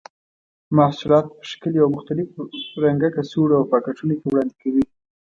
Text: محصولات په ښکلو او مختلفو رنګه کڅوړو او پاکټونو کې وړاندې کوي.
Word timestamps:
محصولات 0.77 1.25
په 1.35 1.43
ښکلو 1.51 1.79
او 1.83 1.89
مختلفو 1.95 2.39
رنګه 2.83 3.09
کڅوړو 3.15 3.53
او 3.59 3.67
پاکټونو 3.71 4.13
کې 4.19 4.25
وړاندې 4.27 4.55
کوي. 4.61 4.83